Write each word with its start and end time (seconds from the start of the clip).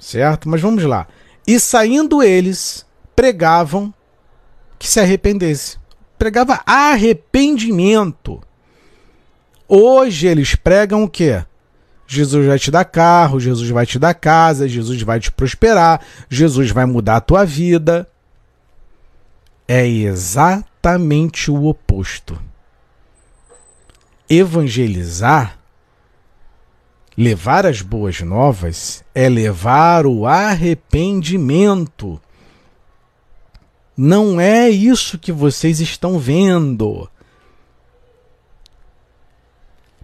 certo? 0.00 0.48
Mas 0.48 0.60
vamos 0.60 0.82
lá. 0.84 1.06
E 1.46 1.60
saindo 1.60 2.22
eles, 2.22 2.86
pregavam 3.14 3.92
que 4.78 4.88
se 4.88 4.98
arrependesse. 4.98 5.78
Pregava 6.18 6.60
arrependimento. 6.66 8.40
Hoje 9.68 10.26
eles 10.26 10.54
pregam 10.54 11.04
o 11.04 11.08
quê? 11.08 11.44
Jesus 12.06 12.44
vai 12.44 12.58
te 12.58 12.72
dar 12.72 12.84
carro, 12.84 13.38
Jesus 13.38 13.70
vai 13.70 13.86
te 13.86 13.96
dar 13.96 14.14
casa, 14.14 14.68
Jesus 14.68 15.00
vai 15.02 15.20
te 15.20 15.30
prosperar, 15.30 16.04
Jesus 16.28 16.72
vai 16.72 16.84
mudar 16.84 17.16
a 17.16 17.20
tua 17.20 17.44
vida. 17.44 18.08
É 19.68 19.86
exatamente 19.86 21.52
o 21.52 21.66
oposto. 21.66 22.36
Evangelizar, 24.28 25.59
levar 27.20 27.66
as 27.66 27.82
boas 27.82 28.18
novas, 28.22 29.04
é 29.14 29.28
levar 29.28 30.06
o 30.06 30.26
arrependimento. 30.26 32.18
Não 33.94 34.40
é 34.40 34.70
isso 34.70 35.18
que 35.18 35.30
vocês 35.30 35.80
estão 35.80 36.18
vendo. 36.18 37.06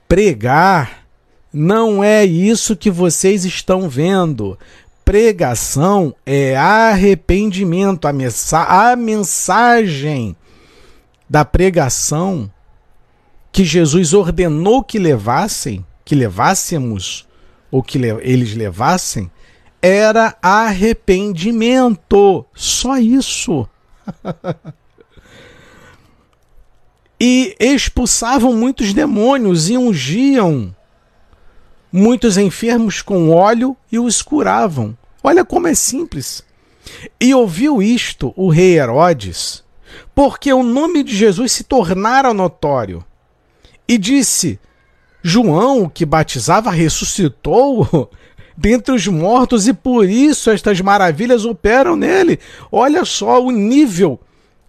Pregar 0.06 1.06
não 1.50 2.04
é 2.04 2.22
isso 2.22 2.76
que 2.76 2.90
vocês 2.90 3.46
estão 3.46 3.88
vendo. 3.88 4.58
Pregação 5.02 6.14
é 6.26 6.54
arrependimento. 6.54 8.06
A, 8.06 8.12
mensa 8.12 8.62
a 8.64 8.94
mensagem 8.94 10.36
da 11.30 11.46
pregação 11.46 12.50
que 13.50 13.64
Jesus 13.64 14.12
ordenou 14.12 14.84
que 14.84 14.98
levassem, 14.98 15.82
que 16.06 16.14
levássemos, 16.14 17.26
ou 17.70 17.82
que 17.82 17.98
le 17.98 18.08
eles 18.22 18.54
levassem, 18.54 19.30
era 19.82 20.34
arrependimento. 20.40 22.46
Só 22.54 22.96
isso. 22.96 23.68
e 27.20 27.56
expulsavam 27.58 28.54
muitos 28.54 28.94
demônios 28.94 29.68
e 29.68 29.76
ungiam 29.76 30.74
muitos 31.90 32.36
enfermos 32.36 33.02
com 33.02 33.30
óleo 33.30 33.76
e 33.90 33.98
os 33.98 34.22
curavam. 34.22 34.96
Olha 35.24 35.44
como 35.44 35.66
é 35.66 35.74
simples. 35.74 36.44
E 37.18 37.34
ouviu 37.34 37.82
isto 37.82 38.32
o 38.36 38.48
rei 38.48 38.78
Herodes, 38.78 39.64
porque 40.14 40.52
o 40.52 40.62
nome 40.62 41.02
de 41.02 41.16
Jesus 41.16 41.50
se 41.50 41.64
tornara 41.64 42.32
notório. 42.32 43.04
E 43.88 43.98
disse: 43.98 44.60
João, 45.28 45.88
que 45.88 46.06
batizava, 46.06 46.70
ressuscitou 46.70 48.08
dentre 48.56 48.94
os 48.94 49.08
mortos, 49.08 49.66
e 49.66 49.74
por 49.74 50.08
isso 50.08 50.52
estas 50.52 50.80
maravilhas 50.80 51.44
operam 51.44 51.96
nele. 51.96 52.38
Olha 52.70 53.04
só 53.04 53.44
o 53.44 53.50
nível 53.50 54.20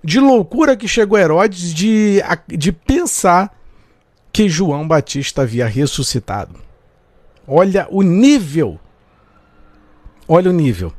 de 0.04 0.20
loucura 0.20 0.76
que 0.76 0.88
chegou 0.88 1.16
Herodes 1.16 1.72
de, 1.72 2.24
de 2.48 2.72
pensar 2.72 3.56
que 4.34 4.50
João 4.50 4.88
Batista 4.88 5.44
havia 5.44 5.68
ressuscitado. 5.68 6.60
Olha 7.48 7.88
o 7.92 8.02
nível. 8.02 8.80
Olha 10.28 10.50
o 10.50 10.54
nível. 10.54 10.92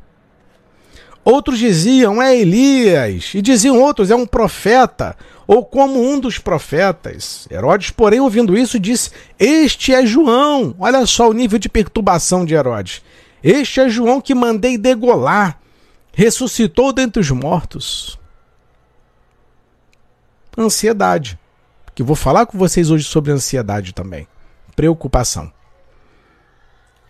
Outros 1.29 1.59
diziam 1.59 2.19
é 2.19 2.35
Elias, 2.35 3.35
e 3.35 3.41
diziam 3.41 3.79
outros 3.79 4.09
é 4.09 4.15
um 4.15 4.25
profeta, 4.25 5.15
ou 5.45 5.63
como 5.63 6.01
um 6.01 6.19
dos 6.19 6.39
profetas. 6.39 7.47
Herodes, 7.51 7.91
porém, 7.91 8.19
ouvindo 8.19 8.57
isso, 8.57 8.79
disse: 8.79 9.11
Este 9.37 9.93
é 9.93 10.03
João. 10.07 10.75
Olha 10.79 11.05
só 11.05 11.29
o 11.29 11.33
nível 11.33 11.59
de 11.59 11.69
perturbação 11.69 12.43
de 12.43 12.55
Herodes. 12.55 13.03
Este 13.43 13.79
é 13.79 13.87
João 13.89 14.19
que 14.19 14.33
mandei 14.33 14.75
degolar, 14.75 15.59
ressuscitou 16.11 16.91
dentre 16.91 17.21
os 17.21 17.29
mortos. 17.29 18.17
Ansiedade. 20.57 21.37
Que 21.93 22.01
vou 22.01 22.15
falar 22.15 22.47
com 22.47 22.57
vocês 22.57 22.89
hoje 22.89 23.03
sobre 23.03 23.31
ansiedade 23.31 23.93
também. 23.93 24.27
Preocupação. 24.75 25.53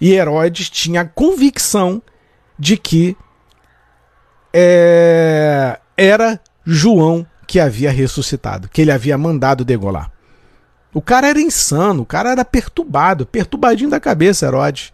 E 0.02 0.12
Herodes 0.12 0.70
tinha 0.70 1.02
a 1.02 1.08
convicção 1.08 2.02
de 2.58 2.76
que 2.76 3.16
é, 4.54 5.80
era 5.98 6.40
João 6.66 7.26
que 7.48 7.60
havia 7.60 7.92
ressuscitado, 7.92 8.70
que 8.70 8.82
ele 8.82 8.92
havia 8.92 9.18
mandado 9.18 9.66
degolar. 9.66 10.12
O 10.94 11.02
cara 11.02 11.28
era 11.28 11.40
insano, 11.40 12.04
o 12.04 12.06
cara 12.06 12.32
era 12.32 12.44
perturbado, 12.44 13.26
perturbadinho 13.26 13.90
da 13.90 14.00
cabeça, 14.00 14.46
Herodes. 14.46 14.92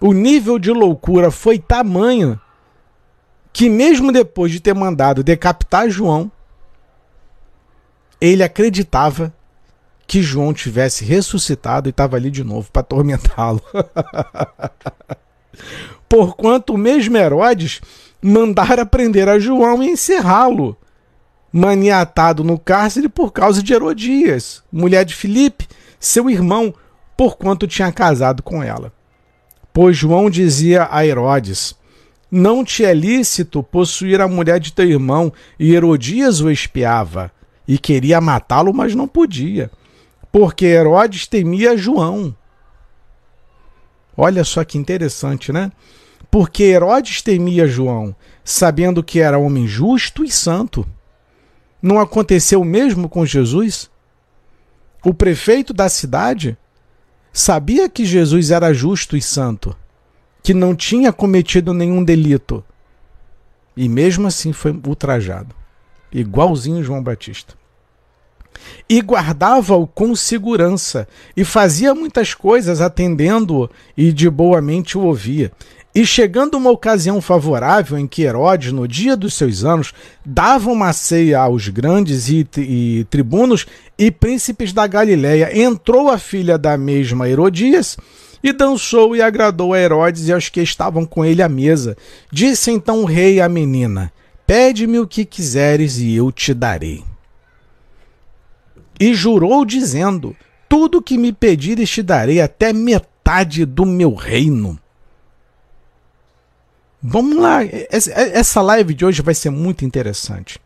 O 0.00 0.12
nível 0.12 0.58
de 0.58 0.70
loucura 0.70 1.30
foi 1.30 1.58
tamanho 1.58 2.40
que, 3.52 3.68
mesmo 3.68 4.10
depois 4.10 4.50
de 4.50 4.60
ter 4.60 4.74
mandado 4.74 5.22
decapitar 5.22 5.88
João, 5.88 6.30
ele 8.20 8.42
acreditava 8.42 9.32
que 10.06 10.22
João 10.22 10.52
tivesse 10.52 11.04
ressuscitado 11.04 11.88
e 11.88 11.90
estava 11.90 12.16
ali 12.16 12.30
de 12.30 12.42
novo 12.42 12.70
para 12.70 12.80
atormentá-lo. 12.80 13.62
Porquanto 16.08 16.74
o 16.74 16.78
mesmo 16.78 17.16
Herodes 17.16 17.80
mandara 18.22 18.86
prender 18.86 19.28
a 19.28 19.38
João 19.38 19.82
e 19.82 19.90
encerrá-lo, 19.90 20.76
maniatado 21.52 22.44
no 22.44 22.58
cárcere 22.58 23.08
por 23.08 23.32
causa 23.32 23.62
de 23.62 23.74
Herodias, 23.74 24.62
mulher 24.72 25.04
de 25.04 25.14
Filipe, 25.14 25.68
seu 25.98 26.30
irmão, 26.30 26.72
porquanto 27.16 27.66
tinha 27.66 27.90
casado 27.92 28.42
com 28.42 28.62
ela. 28.62 28.92
Pois 29.72 29.96
João 29.96 30.30
dizia 30.30 30.88
a 30.90 31.04
Herodes: 31.04 31.74
Não 32.30 32.64
te 32.64 32.84
é 32.84 32.94
lícito 32.94 33.62
possuir 33.62 34.20
a 34.20 34.28
mulher 34.28 34.60
de 34.60 34.72
teu 34.72 34.88
irmão, 34.88 35.32
e 35.58 35.74
Herodias 35.74 36.40
o 36.40 36.50
espiava, 36.50 37.30
e 37.66 37.78
queria 37.78 38.20
matá-lo, 38.20 38.72
mas 38.72 38.94
não 38.94 39.08
podia 39.08 39.70
porque 40.32 40.64
Herodes 40.64 41.26
temia 41.26 41.76
João. 41.76 42.34
Olha 44.16 44.42
só 44.42 44.64
que 44.64 44.78
interessante, 44.78 45.52
né? 45.52 45.70
Porque 46.32 46.62
Herodes 46.62 47.20
temia 47.20 47.68
João, 47.68 48.16
sabendo 48.42 49.04
que 49.04 49.20
era 49.20 49.36
homem 49.36 49.66
justo 49.66 50.24
e 50.24 50.30
santo. 50.30 50.88
Não 51.82 52.00
aconteceu 52.00 52.62
o 52.62 52.64
mesmo 52.64 53.06
com 53.06 53.26
Jesus? 53.26 53.90
O 55.04 55.12
prefeito 55.12 55.74
da 55.74 55.90
cidade 55.90 56.56
sabia 57.34 57.86
que 57.86 58.06
Jesus 58.06 58.50
era 58.50 58.72
justo 58.72 59.14
e 59.14 59.20
santo, 59.20 59.76
que 60.42 60.54
não 60.54 60.74
tinha 60.74 61.12
cometido 61.12 61.74
nenhum 61.74 62.02
delito. 62.02 62.64
E 63.76 63.86
mesmo 63.86 64.26
assim 64.26 64.54
foi 64.54 64.72
ultrajado, 64.86 65.54
igualzinho 66.10 66.82
João 66.82 67.02
Batista 67.02 67.60
e 68.88 69.00
guardava-o 69.00 69.86
com 69.86 70.14
segurança, 70.14 71.08
e 71.36 71.44
fazia 71.44 71.94
muitas 71.94 72.34
coisas 72.34 72.80
atendendo-o 72.80 73.68
e 73.96 74.12
de 74.12 74.28
boa 74.28 74.60
mente 74.60 74.96
o 74.96 75.02
ouvia. 75.02 75.52
E 75.94 76.06
chegando 76.06 76.56
uma 76.56 76.70
ocasião 76.70 77.20
favorável 77.20 77.98
em 77.98 78.06
que 78.06 78.22
Herodes, 78.22 78.72
no 78.72 78.88
dia 78.88 79.14
dos 79.14 79.34
seus 79.34 79.62
anos, 79.64 79.92
dava 80.24 80.70
uma 80.70 80.92
ceia 80.92 81.40
aos 81.40 81.68
grandes 81.68 82.28
e, 82.28 82.46
e 82.56 83.06
tribunos 83.10 83.66
e 83.98 84.10
príncipes 84.10 84.72
da 84.72 84.86
Galiléia, 84.86 85.56
entrou 85.56 86.08
a 86.08 86.16
filha 86.16 86.56
da 86.56 86.78
mesma 86.78 87.28
Herodias 87.28 87.98
e 88.42 88.52
dançou 88.52 89.14
e 89.14 89.20
agradou 89.20 89.74
a 89.74 89.78
Herodes 89.78 90.28
e 90.28 90.32
aos 90.32 90.48
que 90.48 90.62
estavam 90.62 91.04
com 91.04 91.24
ele 91.24 91.42
à 91.42 91.48
mesa. 91.48 91.96
Disse 92.30 92.70
então 92.70 93.02
o 93.02 93.04
rei 93.04 93.40
à 93.40 93.48
menina: 93.48 94.10
Pede-me 94.46 94.98
o 94.98 95.06
que 95.06 95.26
quiseres 95.26 95.98
e 95.98 96.14
eu 96.14 96.32
te 96.32 96.54
darei 96.54 97.04
e 99.02 99.14
jurou, 99.14 99.64
dizendo: 99.64 100.36
Tudo 100.68 101.02
que 101.02 101.18
me 101.18 101.32
pedires 101.32 101.90
te 101.90 102.02
darei, 102.02 102.40
até 102.40 102.72
metade 102.72 103.64
do 103.64 103.84
meu 103.84 104.14
reino. 104.14 104.78
Vamos 107.02 107.36
lá, 107.36 107.64
essa 107.90 108.62
live 108.62 108.94
de 108.94 109.04
hoje 109.04 109.22
vai 109.22 109.34
ser 109.34 109.50
muito 109.50 109.84
interessante. 109.84 110.60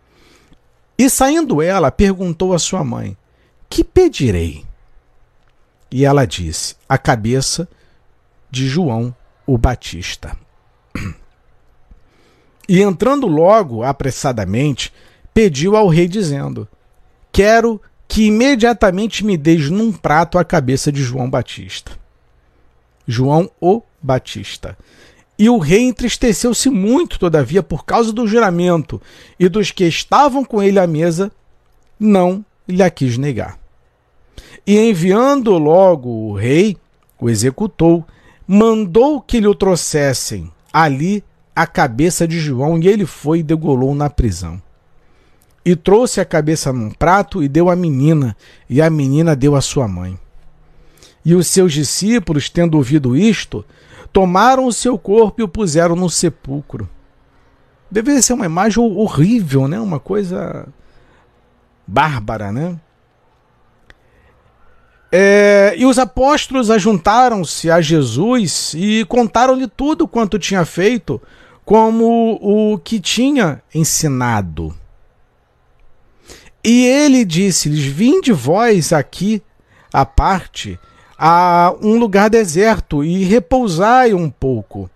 E 0.99 1.09
saindo 1.09 1.63
ela, 1.63 1.91
perguntou 1.91 2.53
à 2.53 2.59
sua 2.59 2.85
mãe: 2.85 3.17
Que 3.71 3.83
pedirei? 3.83 4.65
E 5.91 6.05
ela 6.05 6.27
disse: 6.27 6.77
A 6.87 6.99
cabeça 6.99 7.67
de 8.51 8.69
João 8.69 9.15
o 9.47 9.57
Batista. 9.57 10.37
E 12.69 12.83
entrando 12.83 13.29
logo, 13.29 13.85
apressadamente, 13.85 14.93
pediu 15.33 15.77
ao 15.77 15.87
rei, 15.87 16.09
dizendo: 16.09 16.67
Quero 17.31 17.81
que 18.09 18.25
imediatamente 18.25 19.25
me 19.25 19.37
deis 19.37 19.71
num 19.71 19.93
prato 19.93 20.37
a 20.37 20.45
cabeça 20.45 20.91
de 20.91 21.01
João 21.01 21.31
Batista. 21.31 21.93
João 23.07 23.49
o 23.61 23.83
Batista. 24.03 24.77
E 25.39 25.51
o 25.51 25.59
rei 25.59 25.83
entristeceu-se 25.83 26.71
muito, 26.71 27.19
todavia, 27.19 27.63
por 27.63 27.85
causa 27.85 28.13
do 28.13 28.27
juramento, 28.27 29.01
e 29.39 29.49
dos 29.49 29.71
que 29.71 29.85
estavam 29.85 30.45
com 30.45 30.63
ele 30.63 30.79
à 30.79 30.87
mesa, 30.87 31.31
não 32.01 32.45
lhe 32.67 32.83
a 32.83 32.91
quis 32.91 33.19
negar. 33.19 33.59
E 34.67 34.79
enviando 34.79 35.57
logo 35.59 36.09
o 36.09 36.35
rei, 36.35 36.77
o 37.21 37.29
executou, 37.29 38.05
mandou 38.47 39.21
que 39.21 39.41
lhe 39.41 39.47
o 39.47 39.55
trouxessem 39.55 40.51
ali 40.73 41.23
a 41.55 41.67
cabeça 41.67 42.27
de 42.29 42.39
João 42.39 42.79
e 42.79 42.89
ele 42.89 43.07
foi 43.07 43.39
e 43.39 43.43
degolou 43.43 43.95
na 43.95 44.11
prisão. 44.11 44.61
E 45.65 45.75
trouxe 45.75 46.21
a 46.21 46.25
cabeça 46.25 46.73
num 46.73 46.91
prato 46.91 47.43
e 47.43 47.49
deu 47.49 47.69
à 47.69 47.75
menina, 47.75 48.37
e 48.69 48.81
a 48.81 48.89
menina 48.89 49.35
deu 49.35 49.57
à 49.57 49.61
sua 49.61 49.89
mãe. 49.89 50.19
E 51.25 51.35
os 51.35 51.49
seus 51.49 51.73
discípulos, 51.73 52.49
tendo 52.49 52.77
ouvido 52.77 53.17
isto, 53.17 53.65
tomaram 54.17 54.65
o 54.65 54.73
seu 54.73 54.99
corpo 54.99 55.43
e 55.43 55.45
o 55.45 55.49
puseram 55.49 55.95
no 55.95 56.09
sepulcro. 56.09 56.89
Deveria 57.91 58.23
ser 58.23 58.33
uma 58.33 58.47
imagem 58.47 58.83
horrível, 58.83 59.69
né? 59.69 59.79
Uma 59.79 60.01
coisa 60.01 60.67
bárbara, 61.87 62.51
né? 62.51 62.81
É, 65.13 65.75
e 65.77 65.85
os 65.85 65.99
apóstolos 65.99 66.71
ajuntaram-se 66.71 67.71
a 67.71 67.83
Jesus 67.83 68.73
e 68.75 69.05
contaram-lhe 69.05 69.69
tudo 69.69 70.09
quanto 70.09 70.39
tinha 70.39 70.65
feito, 70.65 71.21
como 71.63 72.39
o 72.41 72.79
que 72.79 72.99
tinha 72.99 73.63
ensinado. 73.75 74.75
E 76.65 76.87
ele 76.87 77.23
disse-lhes: 77.23 77.85
Vinde 77.85 78.33
vós 78.33 78.95
aqui 78.95 79.43
à 79.93 80.07
parte, 80.07 80.81
a 81.19 81.75
um 81.83 81.99
lugar 81.99 82.29
deserto, 82.29 83.03
e 83.03 83.25
repousai 83.25 84.13
um 84.13 84.29
pouco, 84.29 84.91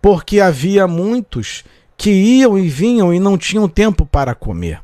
porque 0.00 0.40
havia 0.40 0.86
muitos 0.86 1.64
que 1.96 2.10
iam 2.10 2.58
e 2.58 2.68
vinham 2.68 3.12
e 3.12 3.18
não 3.18 3.36
tinham 3.36 3.68
tempo 3.68 4.06
para 4.06 4.34
comer. 4.34 4.80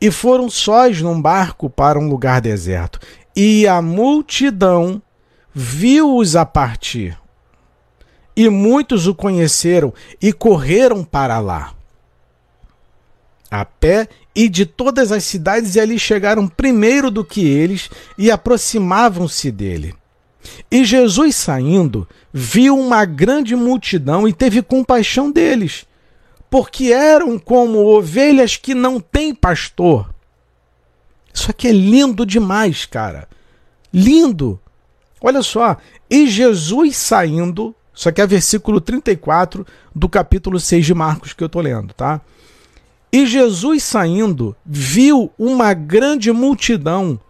E 0.00 0.10
foram 0.10 0.50
sós 0.50 1.00
num 1.00 1.22
barco 1.22 1.70
para 1.70 1.96
um 1.96 2.08
lugar 2.08 2.40
deserto. 2.40 2.98
E 3.36 3.68
a 3.68 3.80
multidão 3.80 5.00
viu-os 5.54 6.34
a 6.34 6.44
partir. 6.44 7.16
E 8.34 8.48
muitos 8.48 9.06
o 9.06 9.14
conheceram 9.14 9.94
e 10.20 10.32
correram 10.32 11.04
para 11.04 11.38
lá. 11.38 11.72
A 13.48 13.64
pé 13.64 14.08
e 14.34 14.48
de 14.48 14.64
todas 14.64 15.12
as 15.12 15.24
cidades 15.24 15.74
e 15.74 15.80
ali 15.80 15.98
chegaram 15.98 16.48
primeiro 16.48 17.10
do 17.10 17.24
que 17.24 17.46
eles 17.46 17.90
e 18.16 18.30
aproximavam-se 18.30 19.50
dele. 19.50 19.94
E 20.70 20.84
Jesus 20.84 21.36
saindo, 21.36 22.08
viu 22.32 22.78
uma 22.78 23.04
grande 23.04 23.54
multidão 23.54 24.26
e 24.26 24.32
teve 24.32 24.62
compaixão 24.62 25.30
deles, 25.30 25.86
porque 26.50 26.92
eram 26.92 27.38
como 27.38 27.86
ovelhas 27.86 28.56
que 28.56 28.74
não 28.74 28.98
têm 28.98 29.34
pastor. 29.34 30.12
Isso 31.32 31.50
aqui 31.50 31.68
é 31.68 31.72
lindo 31.72 32.26
demais, 32.26 32.84
cara. 32.84 33.28
Lindo. 33.92 34.60
Olha 35.20 35.42
só. 35.42 35.76
E 36.10 36.26
Jesus 36.26 36.96
saindo, 36.96 37.74
isso 37.94 38.08
aqui 38.08 38.20
é 38.20 38.26
versículo 38.26 38.80
34 38.80 39.66
do 39.94 40.08
capítulo 40.08 40.58
6 40.58 40.84
de 40.84 40.94
Marcos 40.94 41.32
que 41.32 41.42
eu 41.42 41.46
estou 41.46 41.62
lendo, 41.62 41.94
tá? 41.94 42.20
E 43.12 43.26
Jesus 43.26 43.82
saindo, 43.84 44.56
viu 44.64 45.30
uma 45.38 45.74
grande 45.74 46.32
multidão 46.32 47.20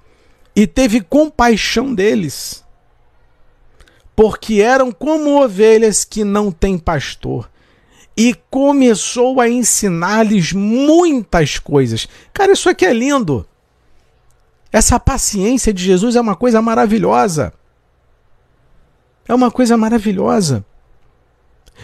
e 0.55 0.65
teve 0.65 1.01
compaixão 1.01 1.93
deles, 1.93 2.63
porque 4.15 4.61
eram 4.61 4.93
como 4.93 5.43
ovelhas 5.43 6.05
que 6.05 6.23
não 6.23 6.53
têm 6.53 6.79
pastor. 6.79 7.51
E 8.17 8.35
começou 8.51 9.41
a 9.41 9.49
ensinar-lhes 9.49 10.53
muitas 10.53 11.59
coisas. 11.59 12.07
Cara, 12.33 12.53
isso 12.53 12.69
aqui 12.69 12.85
é 12.85 12.93
lindo. 12.93 13.49
Essa 14.71 15.01
paciência 15.01 15.73
de 15.73 15.83
Jesus 15.83 16.15
é 16.15 16.21
uma 16.21 16.37
coisa 16.37 16.61
maravilhosa. 16.61 17.55
É 19.27 19.35
uma 19.35 19.51
coisa 19.51 19.79
maravilhosa. 19.79 20.65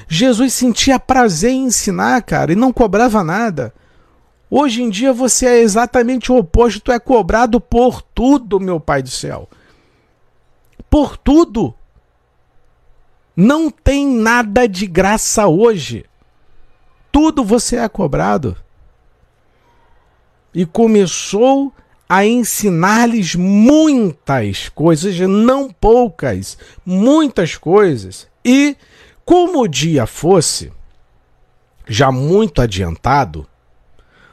Jesus 0.06 0.52
sentia 0.52 1.00
prazer 1.00 1.50
em 1.50 1.64
ensinar, 1.64 2.22
cara, 2.22 2.52
e 2.52 2.56
não 2.56 2.72
cobrava 2.72 3.24
nada. 3.24 3.72
Hoje 4.50 4.82
em 4.82 4.88
dia 4.88 5.12
você 5.12 5.46
é 5.46 5.58
exatamente 5.60 6.32
o 6.32 6.36
oposto, 6.38 6.80
tu 6.80 6.92
é 6.92 6.98
cobrado 6.98 7.60
por 7.60 8.00
tudo, 8.00 8.58
meu 8.58 8.80
Pai 8.80 9.02
do 9.02 9.10
céu. 9.10 9.48
Por 10.88 11.16
tudo. 11.16 11.74
Não 13.36 13.70
tem 13.70 14.06
nada 14.06 14.66
de 14.66 14.86
graça 14.86 15.46
hoje. 15.46 16.04
Tudo 17.12 17.44
você 17.44 17.76
é 17.76 17.88
cobrado. 17.88 18.56
E 20.54 20.64
começou 20.64 21.72
a 22.08 22.24
ensinar-lhes 22.24 23.34
muitas 23.34 24.70
coisas, 24.70 25.18
não 25.20 25.70
poucas, 25.70 26.56
muitas 26.84 27.54
coisas. 27.54 28.26
E 28.42 28.76
como 29.26 29.60
o 29.60 29.68
dia 29.68 30.06
fosse 30.06 30.72
já 31.86 32.10
muito 32.10 32.62
adiantado, 32.62 33.46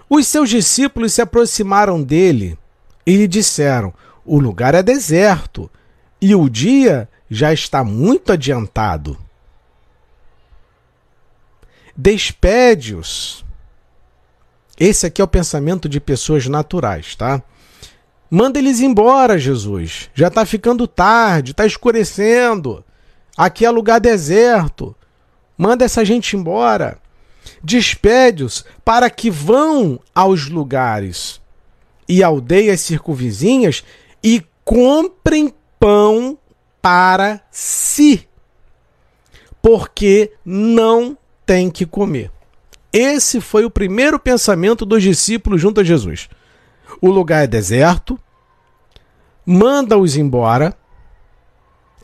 os 0.10 0.28
seus 0.28 0.50
discípulos 0.50 1.14
se 1.14 1.22
aproximaram 1.22 2.02
dele 2.02 2.58
e 3.06 3.16
lhe 3.16 3.28
disseram: 3.28 3.94
O 4.26 4.40
lugar 4.40 4.76
é 4.76 4.84
deserto 4.84 5.70
e 6.22 6.36
o 6.36 6.50
dia 6.50 7.10
já 7.30 7.52
está 7.54 7.84
muito 7.84 8.32
adiantado. 8.32 9.18
Despede-os. 11.96 13.44
Esse 14.78 15.06
aqui 15.06 15.22
é 15.22 15.24
o 15.24 15.28
pensamento 15.28 15.88
de 15.88 16.02
pessoas 16.02 16.46
naturais, 16.48 17.16
tá? 17.16 17.42
Manda 18.30 18.60
eles 18.60 18.82
embora, 18.82 19.40
Jesus. 19.40 20.10
Já 20.14 20.28
está 20.28 20.46
ficando 20.46 20.88
tarde, 20.88 21.52
está 21.52 21.66
escurecendo. 21.66 22.84
Aqui 23.38 23.66
é 23.66 23.70
lugar 23.70 24.02
deserto. 24.02 24.96
Manda 25.58 25.86
essa 25.86 26.04
gente 26.04 26.36
embora. 26.36 27.00
Despede-os 27.64 28.66
para 28.84 29.10
que 29.10 29.30
vão 29.30 30.00
aos 30.14 30.48
lugares 30.48 31.42
e 32.08 32.24
aldeias 32.24 32.82
circunvizinhas 32.82 33.84
e 34.24 34.44
comprem 34.64 35.54
pão 35.80 36.38
para 36.82 37.42
si, 37.52 38.28
porque 39.62 40.32
não 40.44 41.18
tem 41.46 41.70
que 41.70 41.86
comer. 41.86 42.32
Esse 42.94 43.42
foi 43.42 43.66
o 43.66 43.72
primeiro 43.72 44.20
pensamento 44.20 44.86
dos 44.86 45.02
discípulos 45.02 45.60
junto 45.60 45.82
a 45.82 45.84
Jesus 45.84 46.30
o 47.02 47.10
lugar 47.10 47.44
é 47.44 47.48
deserto, 47.48 48.20
manda-os 49.46 50.16
embora, 50.16 50.78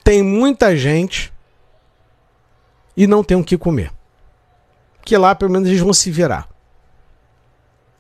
tem 0.04 0.24
muita 0.24 0.76
gente 0.76 1.32
e 2.96 3.08
não 3.08 3.24
tem 3.24 3.38
o 3.38 3.44
que 3.44 3.58
comer. 3.58 3.92
Que 5.04 5.18
lá 5.18 5.34
pelo 5.36 5.52
menos 5.52 5.68
eles 5.68 5.82
vão 5.82 5.94
se 5.94 6.12
virar. 6.12 6.50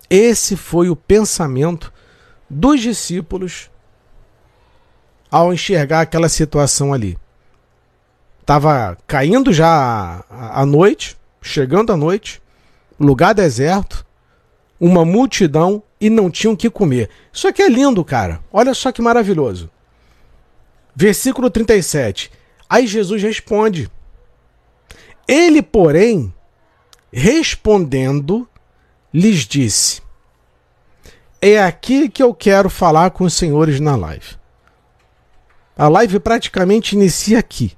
Esse 0.09 0.55
foi 0.55 0.89
o 0.89 0.95
pensamento 0.95 1.91
dos 2.49 2.81
discípulos 2.81 3.71
ao 5.29 5.53
enxergar 5.53 6.01
aquela 6.01 6.27
situação 6.27 6.93
ali. 6.93 7.17
Estava 8.41 8.97
caindo 9.07 9.53
já 9.53 10.25
a 10.29 10.65
noite, 10.65 11.17
chegando 11.41 11.93
a 11.93 11.97
noite, 11.97 12.41
lugar 12.99 13.33
deserto, 13.33 14.05
uma 14.79 15.05
multidão 15.05 15.81
e 15.99 16.09
não 16.09 16.29
tinham 16.29 16.53
o 16.53 16.57
que 16.57 16.69
comer. 16.69 17.09
Isso 17.31 17.47
aqui 17.47 17.61
é 17.61 17.69
lindo, 17.69 18.03
cara. 18.03 18.41
Olha 18.51 18.73
só 18.73 18.91
que 18.91 19.01
maravilhoso. 19.01 19.69
Versículo 20.93 21.49
37. 21.49 22.31
Aí 22.69 22.85
Jesus 22.85 23.21
responde. 23.21 23.89
Ele, 25.27 25.61
porém, 25.61 26.33
respondendo, 27.11 28.47
lhes 29.13 29.45
disse: 29.45 30.01
É 31.41 31.61
aqui 31.61 32.09
que 32.09 32.23
eu 32.23 32.33
quero 32.33 32.69
falar 32.69 33.11
com 33.11 33.23
os 33.23 33.33
senhores 33.33 33.79
na 33.79 33.95
live. 33.95 34.35
A 35.77 35.87
live 35.87 36.19
praticamente 36.19 36.95
inicia 36.95 37.39
aqui. 37.39 37.75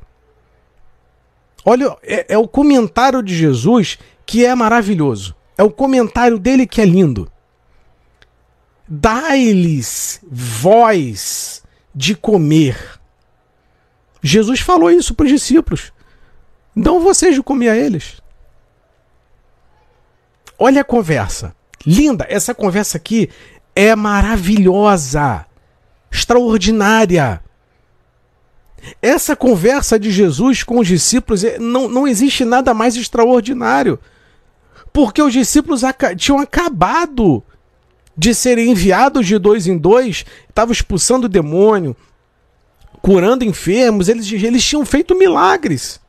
Olha, 1.65 1.97
é, 2.03 2.33
é 2.33 2.37
o 2.37 2.47
comentário 2.47 3.23
de 3.23 3.35
Jesus 3.35 3.97
que 4.25 4.45
é 4.45 4.53
maravilhoso. 4.53 5.35
É 5.57 5.63
o 5.63 5.71
comentário 5.71 6.37
dele 6.37 6.67
que 6.67 6.81
é 6.81 6.85
lindo. 6.85 7.31
Dai-lhes 8.87 10.19
voz 10.29 11.63
de 11.95 12.15
comer. 12.15 12.99
Jesus 14.21 14.59
falou 14.59 14.89
isso 14.89 15.13
para 15.13 15.25
os 15.25 15.31
discípulos. 15.31 15.93
Dão 16.75 16.99
vocês 16.99 17.35
de 17.35 17.43
comer 17.43 17.69
a 17.69 17.77
eles. 17.77 18.22
Olha 20.57 20.81
a 20.81 20.85
conversa. 20.85 21.55
Linda, 21.85 22.25
essa 22.29 22.53
conversa 22.53 22.97
aqui 22.97 23.29
é 23.75 23.95
maravilhosa, 23.95 25.45
extraordinária. 26.11 27.41
Essa 29.01 29.35
conversa 29.35 29.99
de 29.99 30.11
Jesus 30.11 30.63
com 30.63 30.79
os 30.79 30.87
discípulos 30.87 31.43
é, 31.43 31.57
não, 31.57 31.87
não 31.87 32.07
existe 32.07 32.43
nada 32.45 32.73
mais 32.73 32.95
extraordinário 32.95 33.99
porque 34.93 35.21
os 35.21 35.33
discípulos 35.33 35.81
tinham 36.17 36.39
acabado 36.39 37.43
de 38.15 38.35
serem 38.35 38.69
enviados 38.69 39.25
de 39.25 39.39
dois 39.39 39.65
em 39.65 39.75
dois, 39.75 40.23
estavam 40.47 40.71
expulsando 40.71 41.25
o 41.25 41.29
demônio, 41.29 41.97
curando 43.01 43.43
enfermos, 43.43 44.07
eles, 44.07 44.31
eles 44.31 44.63
tinham 44.63 44.85
feito 44.85 45.17
milagres. 45.17 45.99